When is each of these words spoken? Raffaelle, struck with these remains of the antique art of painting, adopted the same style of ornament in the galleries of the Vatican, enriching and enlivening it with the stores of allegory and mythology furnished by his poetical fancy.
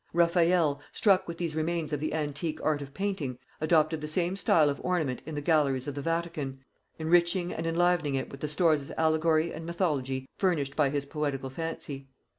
Raffaelle, 0.13 0.81
struck 0.91 1.27
with 1.27 1.37
these 1.37 1.55
remains 1.55 1.93
of 1.93 1.99
the 1.99 2.15
antique 2.15 2.57
art 2.63 2.81
of 2.81 2.91
painting, 2.91 3.37
adopted 3.59 4.01
the 4.01 4.07
same 4.07 4.35
style 4.35 4.67
of 4.67 4.81
ornament 4.83 5.21
in 5.27 5.35
the 5.35 5.41
galleries 5.43 5.87
of 5.87 5.93
the 5.93 6.01
Vatican, 6.01 6.63
enriching 6.97 7.53
and 7.53 7.67
enlivening 7.67 8.15
it 8.15 8.31
with 8.31 8.39
the 8.39 8.47
stores 8.47 8.81
of 8.81 8.91
allegory 8.97 9.53
and 9.53 9.63
mythology 9.63 10.27
furnished 10.39 10.75
by 10.75 10.89
his 10.89 11.05
poetical 11.05 11.51
fancy. 11.51 12.07